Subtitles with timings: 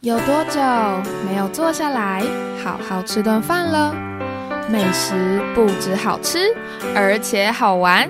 [0.00, 0.60] 有多久
[1.26, 2.22] 没有坐下来
[2.62, 3.92] 好好吃顿饭了？
[4.70, 6.54] 美食不止好吃，
[6.94, 8.08] 而且好玩。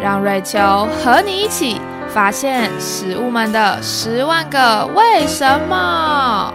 [0.00, 0.58] 让瑞秋
[1.04, 1.78] 和你一起
[2.08, 6.54] 发现食物们的十万个为什么。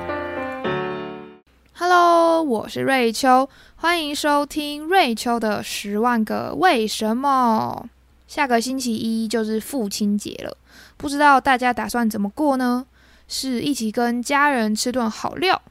[1.77, 7.85] Hello，我是瑞秋，欢迎收听瑞秋的十万个为什么。
[8.27, 10.57] 下个星期一就是父亲节了，
[10.97, 12.87] 不知道大家打算怎么过呢？
[13.27, 15.61] 是一起跟家人吃顿好料，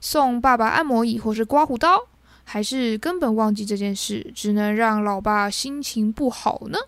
[0.00, 2.06] 送爸爸按摩椅或是刮胡刀，
[2.44, 6.78] 还是根本忘记这件事，只能让老爸心情不好呢？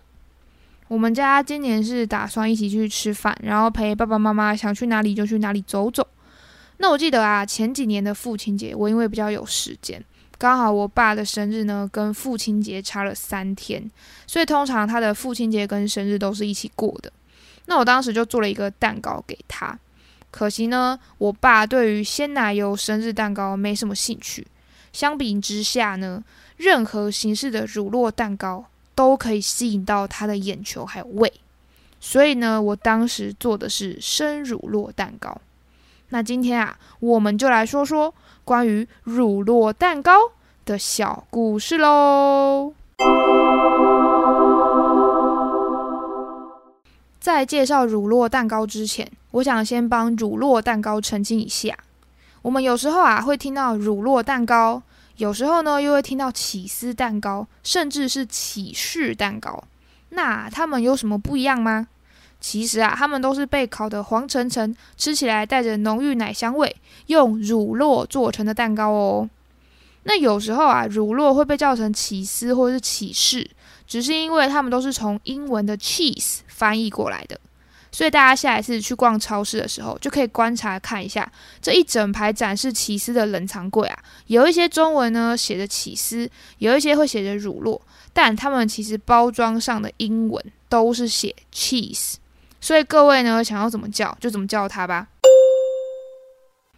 [0.87, 6.07] 我们家今年是打算一起去吃饭，然后陪爸爸妈妈想去哪里就去哪里走走。
[6.77, 10.03] 那我记得啊，前几年的父亲节，我因为比较有时间，
[10.37, 13.89] 刚好我爸的生日呢跟父亲节差了三天，
[14.27, 17.11] 所以通常他的父亲节跟生日都是一起过的。
[17.67, 19.79] 那我当时就做了一个蛋糕给他。
[20.35, 24.45] 可惜呢，我爸对于鲜奶油生日蛋糕没什么兴趣。
[24.91, 26.21] 相比之下呢，
[26.57, 31.31] 任何形式的乳酪蛋糕都可以吸引到他的眼球还有胃。
[32.01, 35.39] 所以呢，我当时做的是生乳酪蛋糕。
[36.09, 40.11] 那今天啊，我们就来说说关于乳酪蛋糕
[40.65, 42.73] 的小故事喽。
[47.21, 51.77] 在介绍乳酪蛋糕之前，我想先帮乳酪蛋糕澄清一下。
[52.41, 54.81] 我们有时候啊会听到乳酪蛋糕，
[55.17, 59.61] 有时候呢又会听到起司蛋糕，甚至是起士蛋糕。
[60.09, 61.87] 那它们有什么不一样吗？
[62.39, 66.73] 其实啊，它们都是被烤得黄澄澄，吃起来带着浓郁奶香味，
[67.07, 69.29] 用乳酪做成的蛋糕哦。
[70.03, 73.49] 那有时候啊，乳酪会被叫成起司或者是起士。
[73.85, 77.39] 只是因为它们都是从英文的 cheese 翻译过来的，
[77.95, 87.79] 所以大家下一次去逛超市的时候，就可以观察看一下这一整排展示起司的冷藏柜啊，有一些中文呢写着起司，有一些会写着乳酪，
[88.11, 92.15] 但他们其实包装上的英文都是写 cheese，
[92.59, 95.07] 所以各位呢想要怎么叫就怎么叫它吧。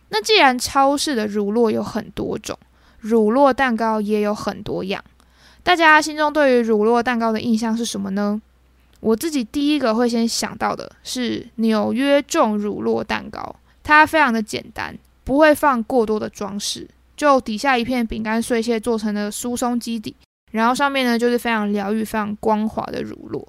[0.10, 2.56] 那既然超市的乳酪有很多种，
[3.00, 5.04] 乳酪蛋糕也有很多样。
[5.64, 8.40] 大家心中对于乳酪蛋糕的印象是什么呢？
[9.00, 20.16] 我自己第一个会先想到的是纽约重乳酪蛋糕，它非常的简单，不会放过多的装饰，就底下一片饼干碎屑做成的酥松基底，
[20.52, 23.46] 然后上面呢就是非常疗愈、非常光滑的乳酪。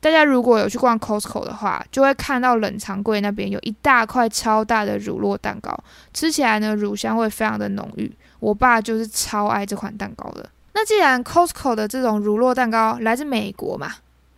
[0.00, 5.78] 大家如果有去逛 Costco 的话，就会看到冷藏柜那边有一大块超大的乳酪蛋糕，
[6.14, 8.10] 吃起来呢乳香味非常的浓郁。
[8.38, 10.48] 我爸就是超爱这款蛋糕的。
[10.72, 13.92] 那既然 Costco 的这种乳酪蛋糕来自美国嘛，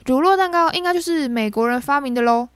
[0.06, 2.48] 乳酪蛋糕应该就是美国人发明的喽。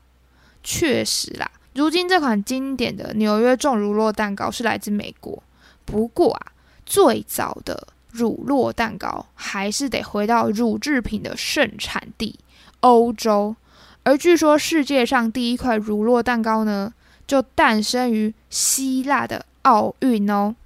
[0.62, 5.42] 确实啦，如今这款经典的纽约重乳酪蛋糕是来自美国。
[5.84, 6.52] 不过啊，
[6.84, 12.38] 最早的乳酪蛋糕还是得回到乳制品的盛产地
[12.80, 13.54] 欧洲。
[14.02, 16.92] 而据说世界上第一块乳酪蛋糕呢，
[17.26, 20.56] 就诞生于希腊的奥运哦。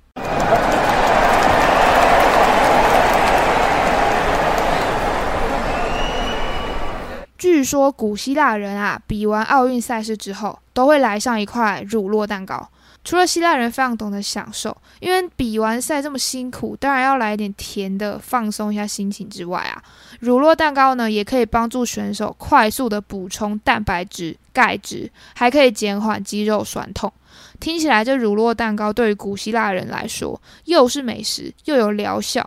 [7.41, 12.69] 据说古希腊人啊，比完奥运赛事之后，都会来上一块乳酪蛋糕。
[13.03, 19.83] 除了希腊人非常懂得享受，因为比完赛这么辛苦，当然要来一点甜的，放松一下心情之外啊，
[20.21, 27.11] 乳酪蛋糕呢，也可以帮助选手快速的补充蛋白质、钙质，还可以减缓肌肉酸痛。
[27.59, 32.47] 听起来这乳酪蛋糕对于古希腊人来说，又是美食又有疗效。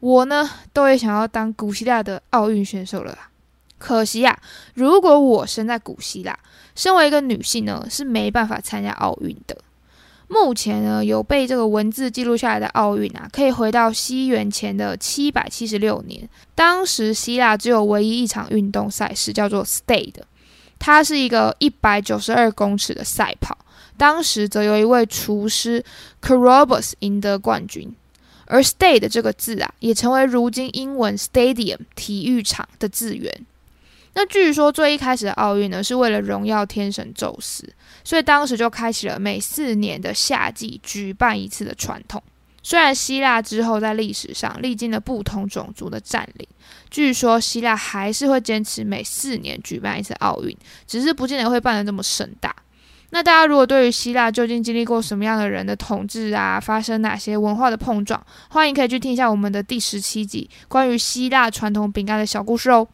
[0.00, 3.16] 我呢，都会想要当古希腊的奥运选手了。
[3.84, 4.34] 可惜呀，
[4.72, 6.34] 如果我生在古希腊，
[6.74, 9.54] 身为一个女性呢，是没办法参加奥运的。
[10.26, 20.22] 目前呢，有被这个文字记录下来的奥运啊，可以回到西元前的七百七十六年，当时希腊只有唯一一场运动赛事，叫做 Stade，
[20.78, 23.58] 它是一个一百九十二公尺的赛跑，
[23.98, 25.84] 当时则有一位厨师
[26.22, 27.94] Carobus 赢得冠军。
[28.46, 33.44] 而 Stade 这个字啊，也成为如今英文 Stadium 体育场的字源。
[34.14, 37.68] 那据说最一开始的奥运呢，是为了荣耀天神宙斯，
[38.04, 42.22] 所以当时就开启了每四年的夏季举办一次的传统。
[42.62, 46.48] 虽然希腊之后在历史上历经了不同种族的占领，
[46.88, 50.56] 据说希腊还是会坚持每四年举办一次奥运，
[50.86, 52.54] 只是不见得会办得这么盛大。
[53.10, 62.88] 那大家如果对于希腊究竟经历过什么样的人的统治啊，发生哪些文化的碰撞，欢迎可以去听一下我们的第十七集关于希腊传统饼干的小故事哦。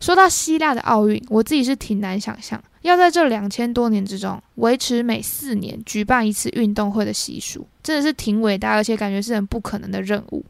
[0.00, 10.44] 说到希腊的奥运，我自己是挺难想象，要在这两千多年之中维持每四年举办一次运动会的习俗，真的是挺伟大，而且感觉是很不可能的任务。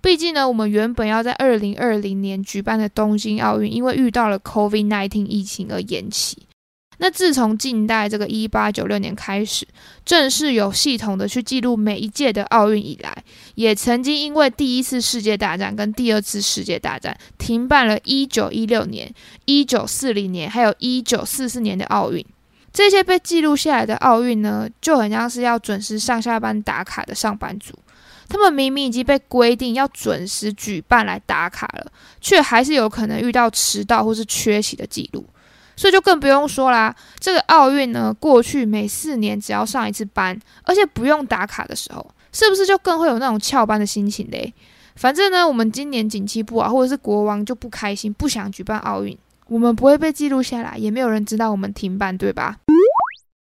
[0.00, 6.45] 毕竟呢，我们原本要在二零二零年举办的东京奥运，因为遇到了 COVID-19 疫情而延期。
[6.98, 9.66] 那自从近代这个一八九六年开始，
[10.04, 13.22] 正式有系统的去记录每一届的奥运以来，
[13.54, 19.12] 也曾经因为第一次世界大战跟第二次世界大战停办了一九一六年、
[19.44, 22.24] 一九四零年，还有一九四四年的奥运。
[22.72, 27.72] 这些被记录下来的奥运呢，就很像是要准时上下班打卡的上班族，
[28.28, 35.26] 他们明明已经被规定要准时举办来打卡了，却还是有可能遇到迟到或是缺席的记录。
[35.76, 44.52] 所以就更不用说啦，这个奥运呢，过去每四年只要上一次班，而且不用打卡的时候，是不是就更会有那种翘班的心情嘞？
[44.96, 49.16] 反正呢，我们今年景气不好，或者是国王就不开心，不想举办奥运，
[49.48, 52.56] 我们不会被记录下来，也没有人知道我们停办，对吧？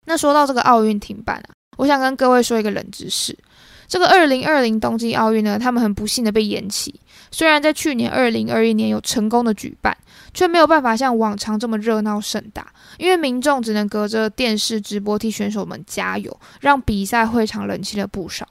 [0.07, 3.39] 那说到这个奥运停办啊，我想跟各位说一个冷知识。
[3.87, 6.99] 这个二零二零东京奥运呢，他们很不幸的被延期。
[7.33, 9.97] 虽然在去年二零二一年有成功的举办，
[10.33, 18.47] 却没有办法像往常这么热闹盛大，因为民众只能隔着电视直播替选手们加油，让比赛会场冷清了不少。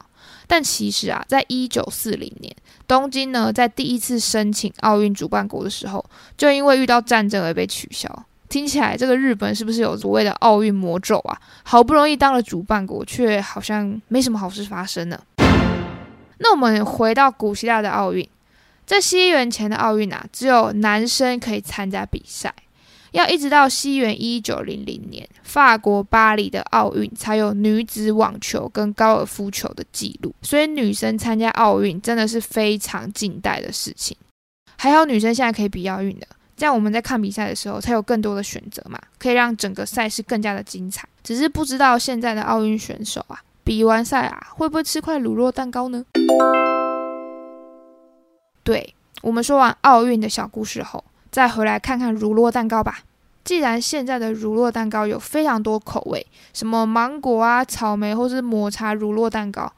[0.48, 2.54] 但其实啊，在一九四零年，
[2.88, 6.04] 东京呢在第一次申请奥运主办国的时候，
[6.36, 8.26] 就因为遇到战争而被取消。
[8.50, 11.40] 听起来这个日本是不是有所谓的奥运魔咒啊？
[11.64, 15.18] 好不容易当了主办国，却好像没什么好事发生呢？
[16.40, 18.28] 那我们回到古希腊的奥运，
[18.86, 22.54] 在西元前的奥运啊，只有男生可以参加比赛，
[23.12, 30.34] 要一直到西元一九零零年法国巴黎的奥运才有女子网球跟高尔夫球的记录。
[30.42, 34.18] 所以女生参加奥运真的是非常近代的事情。
[34.78, 36.28] 还好女生现在可以比奥运的。
[36.58, 41.08] 这样我们在看比赛的时候，才有更多的选择嘛，可以让整个赛事更加的精彩。
[41.24, 46.04] 只是不知道现在的奥运选手啊，比完赛啊，会不会吃块乳酪蛋糕呢？
[48.64, 53.00] 对我们说完奥运的小故事后，再回来看看乳酪蛋糕吧。
[53.44, 59.72] 既然现在的乳酪蛋糕有非常多口味，什么芒果啊、草莓或是抹茶乳酪蛋糕，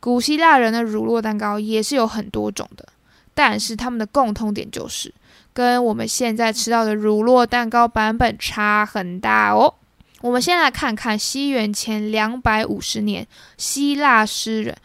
[0.00, 2.86] 古希腊人的乳酪蛋糕也是有很多种的，
[3.32, 5.12] 但是他们的共通点就是。
[5.54, 9.72] 跟我们现在吃到的乳酪蛋糕版本差很大哦。
[10.20, 14.76] 我们先来看看西元前两百五十年，希腊诗人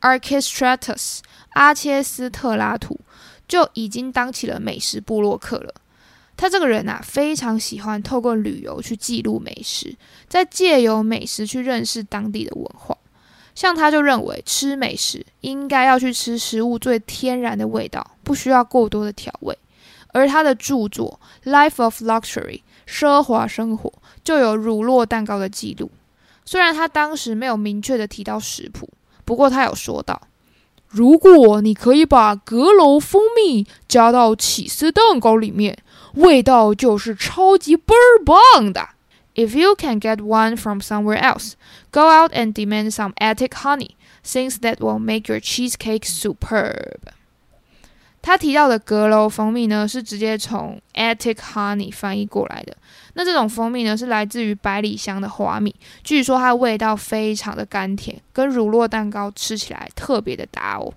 [0.00, 1.18] Archistratus
[1.50, 2.98] 阿切斯特拉图
[3.48, 5.74] 就已经当起了美食部落客了。
[6.36, 9.94] 他这个人啊，非常喜欢透过旅游去记录美食，
[10.26, 12.96] 再借由美食去认识当地的文化。
[13.54, 19.58] 像他就认为，吃美食应该要去吃食物最天然的味道，不需要过多的调味。
[20.12, 21.20] 而他的著作
[21.50, 23.92] 《Life of Luxury》奢华生活
[24.24, 25.90] 就有乳酪蛋糕的记录。
[26.46, 28.88] 虽然他当时没有明确的提到食谱，
[29.24, 30.20] 不过他有说到：
[30.89, 35.77] 如果你可以把阁楼蜂蜜加到起司蛋糕里面，
[36.13, 38.89] 味道就是超级倍儿棒的。
[39.35, 41.53] If you can get one from somewhere else,
[41.91, 46.99] go out and demand some Attic honey, since that will make your cheesecake superb.
[48.22, 52.76] 他提到的阁楼蜂蜜呢，是直接从 Attic Honey 翻译过来的。
[53.14, 55.74] 那这种蜂蜜呢，是来自于百里香的花蜜，
[56.04, 60.92] 据说它的味道非常的甘甜，跟乳酪蛋糕吃起来特别的搭哦。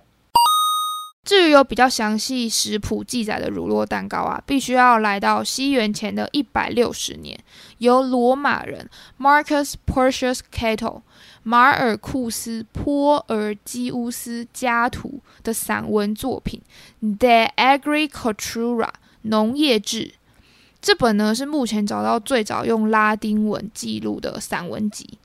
[1.24, 7.42] 至于有比较详细食谱记载的乳酪蛋糕啊，必须要来到西元前的一百六十年，
[7.78, 11.00] 由罗马人 Marcus Porcius Cato。
[11.46, 16.62] 马尔库斯·波尔基乌斯加图的散文作品
[17.18, 18.86] 《The Agricultura》
[19.20, 20.14] 农业志，
[20.80, 25.18] 这本呢是目前找到最早用拉丁文记录的散文集。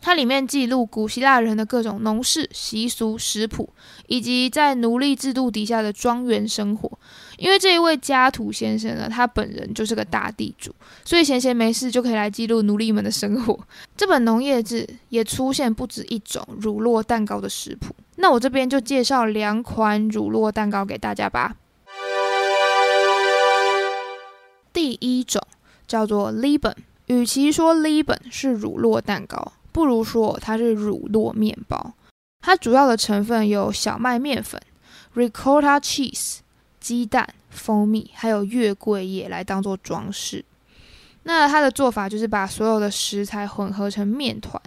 [0.00, 3.68] 它里面记录古希腊人的各种农事习俗、食谱，
[4.06, 6.97] 以及在奴隶制度底下的庄园生活。
[7.38, 13.58] 因为这一位加图先生呢，他本人就是个大地主，所以闲闲没事就可以来记录奴隶们的生活。
[13.96, 17.94] 这本农业志也出现不止一种乳酪蛋糕的食谱。
[18.16, 21.54] 那我这边就介绍两款乳酪蛋糕给大家吧。
[24.72, 25.40] 第一种
[25.86, 26.74] 叫做 Liban，
[27.06, 29.52] 与其说 Liban 是乳酪蛋糕。
[29.70, 31.92] 不如说它是乳酪面包，
[32.40, 34.60] 它主要的成分有小麦面粉、
[35.14, 36.38] ricotta cheese、
[36.80, 40.44] 鸡蛋、蜂蜜，还有月桂叶来当做装饰。
[41.24, 44.60] 那它的做法就是把所有的食材混合成面团，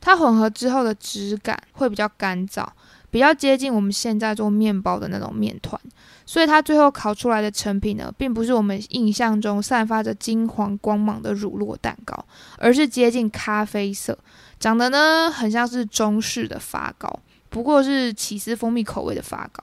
[0.00, 2.66] 它混合之后的质感会比较干燥，
[3.10, 5.80] 比较接近我们现在做面包的那种面团，
[6.26, 12.24] 所以它最后烤出来的成品呢，并不是我们印象中散发着金黄光芒的乳酪蛋糕，
[12.58, 14.18] 而是接近咖啡色，
[14.58, 19.62] 长得呢很像是中式的发糕，不过是起司蜂蜜口味的发糕。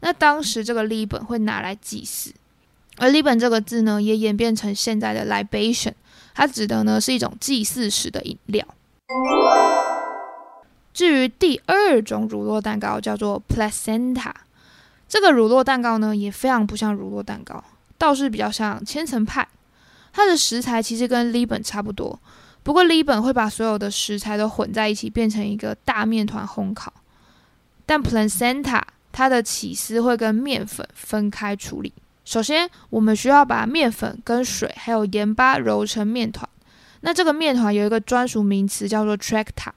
[0.00, 2.32] 那当时这个 liben 会拿来祭祀，
[2.98, 5.92] 而 liben 这个字呢，也演变成现在的 libation，
[6.34, 8.66] 它指的呢是一种祭祀时的饮料。
[10.92, 14.32] 至于第二种乳酪蛋糕，叫做 placenta，
[15.08, 17.64] 这个乳酪蛋糕呢，也非常不像乳酪蛋糕，
[17.96, 19.48] 倒是比较像千层派。
[20.12, 22.18] 它的食材其实跟 libon 差不多，
[22.62, 26.92] 不过 libon 会把所有的食材都混在一起，变成一个大面团烘烤，
[27.84, 28.82] 但 placenta。
[29.16, 31.90] 它的起司会跟面粉分开处理。
[32.22, 36.46] 首先，我们需要把面粉跟水还有盐巴揉成面团。
[37.00, 39.70] 那这个面团有一个专属名词叫做 tracta。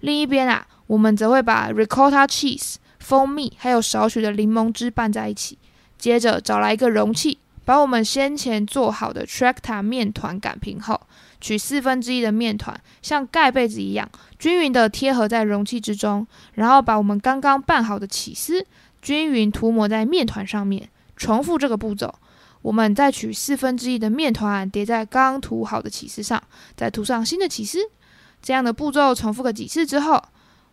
[0.00, 5.58] 另一边啊，我们则会把 ricotta cheese、蜂蜜还有少许的柠檬汁拌在一起。
[5.98, 7.36] 接着找来一个容器，
[7.66, 10.98] 把我们先前做好的 tracta 面团擀平后。
[11.40, 18.64] 取四分之一的面团，像盖被子一样均匀的贴合在容器之中，然后把我们刚刚拌好的起司
[19.00, 20.88] 均匀涂抹在面团上面。
[21.16, 22.14] 重复这个步骤，
[22.62, 26.40] 我们再取四分之一的面团叠在刚涂好的起司上，
[26.76, 27.78] 再涂上新的起司。
[28.40, 30.22] 这样的步骤重复个几次之后，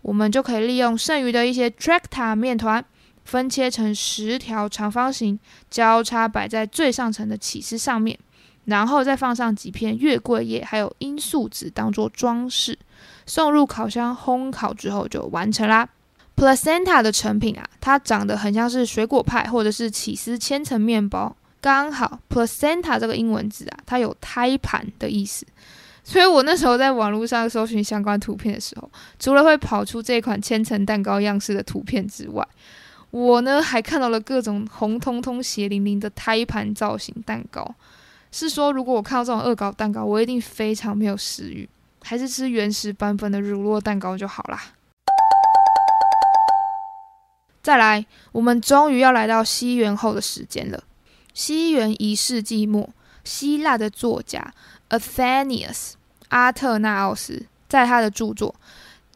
[0.03, 2.85] 我们就可以利用剩余的一些 tracta 面团，
[3.23, 5.39] 分切成十条长方形，
[5.71, 8.19] 交叉摆在最上层的起司上面。
[8.65, 12.77] 然后再放上几片月桂叶，还有罂粟籽当做装饰，
[13.25, 15.87] 送入烤箱烘烤之后就完成啦。
[16.35, 21.35] Placenta 的成品啊，它长得很像是水果派或者是起司千层面包。
[21.61, 25.45] 刚好 Placenta 这个英文字啊，它有胎盘的意思，
[26.03, 32.45] 所以我那时候在网络上搜寻相关图片的时候，除了会跑出这款千层蛋糕样式的图片之外，
[33.11, 37.73] 我呢还看到了各种红彤彤、血淋淋的胎盘造型蛋糕。
[38.37, 41.69] 是说，如果我看到这种恶搞蛋糕，我一定非常没有食欲，
[42.03, 44.61] 还是吃原始版本的乳酪蛋糕就好啦。
[47.63, 50.83] 再来，我们终于要来到西元后的时间了。
[51.33, 52.89] 西元一世纪末，
[53.23, 54.53] 希腊的作家
[54.89, 55.93] Athenius
[56.27, 58.53] 阿特纳奥斯在他的著作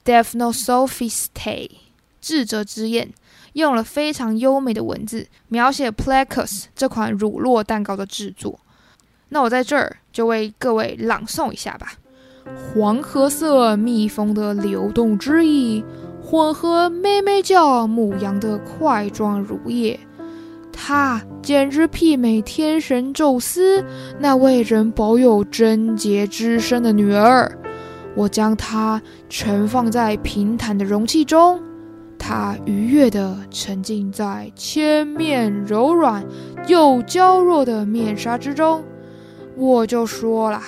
[0.24, 1.28] 《Dephnosophistae》
[2.22, 3.12] 智者之宴，
[3.52, 8.58] 用了非常优美的文字描写 Placus 这款乳酪蛋糕的制作。
[9.30, 11.94] 那我在这儿就为各位朗诵一下吧。
[12.74, 15.84] 黄褐色蜜蜂的流动之意，
[16.22, 20.00] 混合咩咩叫母羊的块状乳液，
[20.74, 23.84] 它简直媲美天神宙斯
[24.20, 27.52] 那位仍保有贞洁之身的女儿。
[28.16, 31.62] 我将它盛放在平坦的容器中，
[32.18, 36.26] 它愉悦地沉浸在千面柔软
[36.68, 38.84] 又娇弱的面纱之中。
[39.60, 40.62] 我就说了，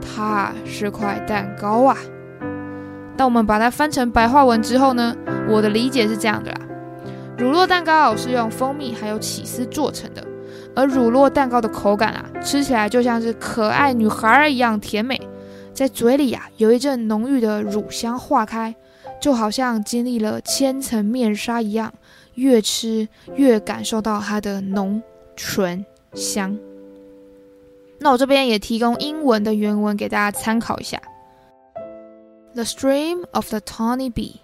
[0.00, 1.96] 它是块蛋糕啊。
[3.16, 5.12] 当我们把它翻成白话文之后呢，
[5.48, 6.60] 我的理解是这样的啦：
[7.36, 10.24] 乳酪蛋糕是用蜂蜜还有起司做成的，
[10.76, 15.20] 而乳酪蛋糕的口感啊，吃起来就像是可爱女孩一样甜美，
[15.74, 18.72] 在嘴里呀有一阵浓郁的乳香化开，
[19.20, 21.92] 就好像经历了千层面纱一样，
[22.34, 25.02] 越吃越感受到它的浓
[25.34, 26.56] 醇香。
[27.99, 31.01] 那我这边也提供英文的原文给大家参考一下。
[32.53, 34.41] The stream of the tawny bee,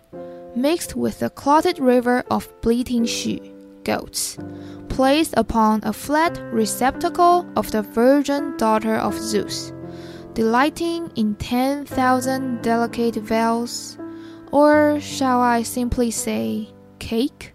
[0.55, 3.39] mixed with the clotted river of bleating she
[3.83, 4.37] goats,
[4.87, 9.71] placed upon a flat receptacle of the virgin daughter of Zeus,
[10.33, 13.97] delighting in ten thousand delicate veils,
[14.51, 16.67] or shall I simply say
[16.97, 17.53] cake？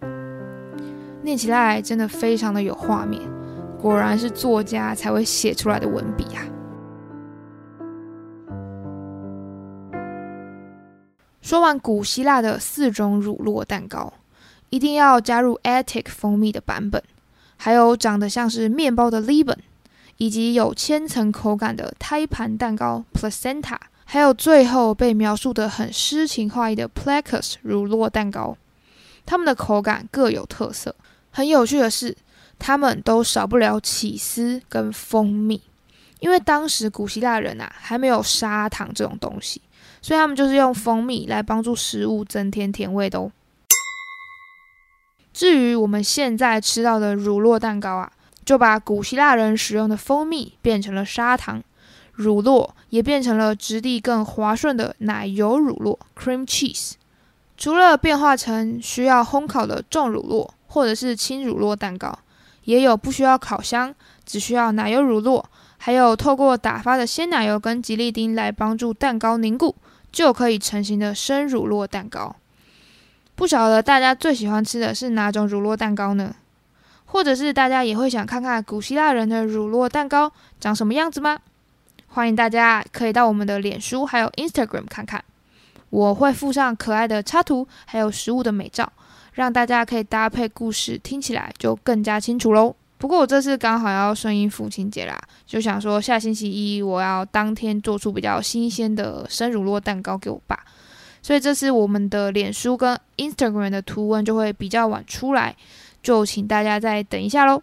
[1.21, 3.21] 念起来真的非常的有画面。
[3.80, 6.44] 果然是作家才会写出来的文笔啊！
[11.40, 14.12] 说完古希腊的四种乳酪蛋糕，
[14.68, 17.02] 一定要加入 Attic 蜂蜜的版本，
[17.56, 19.56] 还有长得像是面包的 liban，
[20.18, 28.58] 以及有千层口感的胎盘蛋糕 Placenta，还有最后被描述的很诗情画意的 Placus 乳酪蛋糕。
[29.24, 30.94] 它们的口感各有特色。
[31.30, 32.14] 很有趣的是。
[32.60, 35.60] 他们都少不了起司跟蜂蜜，
[36.20, 39.60] 因为当时古希腊人啊还没有砂糖这种东西，
[40.00, 43.32] 所以他们就是用蜂蜜来帮助食物增添甜味的哦。
[45.32, 48.12] 至于我们现在吃到的乳酪蛋糕啊，
[48.44, 51.62] 就把古希腊人使用的蜂蜜变成了砂糖，
[52.12, 56.92] 乳酪也变成了质地更滑顺的奶油乳酪 （cream cheese）。
[57.56, 62.18] 除了变化成需要烘烤的重乳酪或者是轻乳酪蛋糕，
[62.64, 65.44] 也有不需要烤箱，只需要奶油乳酪，
[65.78, 69.74] 还有透过打发的鲜奶油跟吉利丁来帮助蛋糕凝固，
[70.12, 72.36] 就可以成型的生乳酪蛋糕。
[73.34, 76.34] 不晓得大家最喜欢吃的是哪种乳酪蛋糕呢？
[77.06, 81.38] 或者是大家也会想看看古希腊人的乳酪蛋糕长什么样子吗？
[82.08, 85.24] 欢迎大家可以到我们的脸书还有 Instagram 看看，
[85.88, 88.92] 我会附上可爱的插图，还有食物的美照，
[89.32, 92.74] 让大家可以搭配故事，听起来就更加清楚喽。
[92.98, 100.58] 不过我这次刚好要顺应父亲节啦，就想说下星期一我要当天做出比较新鲜的生乳酪蛋糕给我爸，
[101.22, 105.56] 所以这次我们的脸书跟 Instagram 的图文就会比较晚出来。
[106.02, 107.62] 就请大家再等一下喽。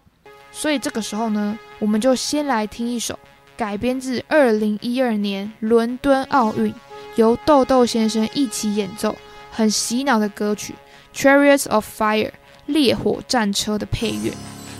[0.51, 3.17] 所以这个时候呢，我们就先来听一首
[3.55, 6.73] 改编自二零一二年伦敦奥运，
[7.15, 9.15] 由豆豆先生一起演奏，
[9.51, 10.73] 很洗脑的歌曲
[11.17, 12.27] 《Chariots of Fire》
[12.67, 14.31] 烈火战车的配乐，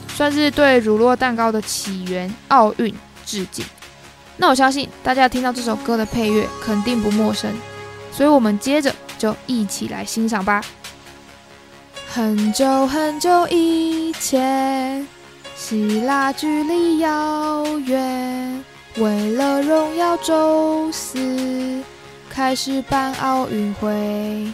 [0.10, 2.94] 算是对乳酪蛋糕的起源奥运
[3.26, 3.66] 致敬。
[4.38, 7.52] 那我相信大家听到这首歌的配乐肯定不陌生，
[8.12, 10.64] 所以我们接着就一起来欣赏吧。
[12.08, 15.08] 很久很久以前，
[15.56, 18.64] 希腊距离遥远，
[18.98, 21.82] 为了荣耀宙斯，
[22.30, 24.54] 开始办奥运会。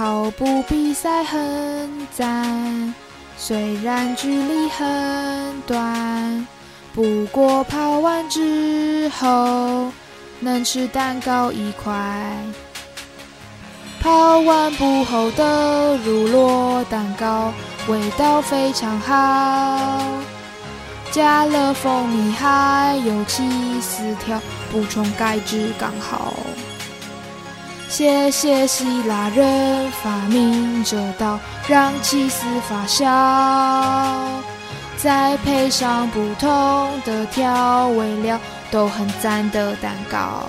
[0.00, 2.94] 跑步比赛很赞，
[3.36, 6.46] 虽然距离很短，
[6.94, 9.92] 不过跑完之后
[10.38, 11.92] 能吃蛋糕一块。
[14.00, 17.52] 跑完步后的乳酪蛋糕，
[17.86, 20.02] 味道非常好。
[21.10, 23.42] 加了蜂蜜还有起
[23.82, 24.40] 司条，
[24.72, 26.32] 补充钙质刚好。
[27.90, 34.14] 谢谢希腊人发明这道让起司发酵，
[34.96, 38.38] 再配上不同的调味料，
[38.70, 40.44] 都很赞的蛋糕。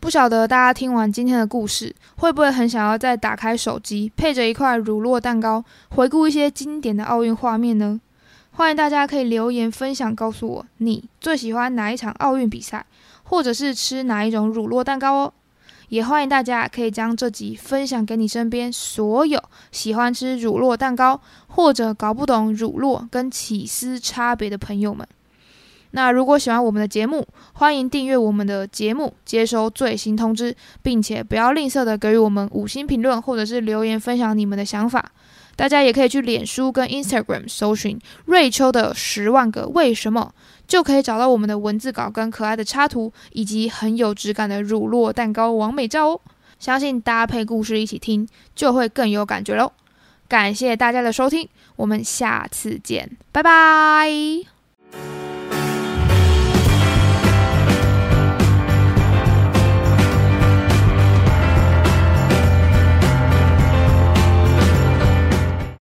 [0.00, 8.00] 不晓得大家听完 今天的故事，会不会很想要再打开手机，配着一块乳酪蛋糕，回顾一些经典的奥运画面呢？
[8.54, 12.84] 欢迎大家可以留言分享，告诉我你最喜欢哪一场奥运比赛，
[13.24, 15.32] 或者是吃哪一种乳酪蛋糕哦。
[15.88, 25.06] 也欢迎大家可以将这集分享给你身边所有喜欢吃乳酪蛋糕，或者搞不懂乳酪跟起司差别的朋友们。
[25.92, 35.12] 那如果喜欢我们的节目，欢迎订阅我们的节目，接收最新通知，并且不要吝啬的给予我们五星评论或者是留言分享你们的想法。
[35.54, 40.32] 大家也可以去脸书跟 Instagram 搜寻瑞秋的十万个为什么，
[40.66, 46.20] 就可以找到我们的文字稿跟可爱的插图，以及很有质感的乳酪蛋糕完美照哦。
[46.58, 48.26] 相信搭配故事一起听，
[48.56, 49.70] 就会更有感觉喽。
[50.26, 54.51] 感谢大家的收听，我们下次见，拜拜。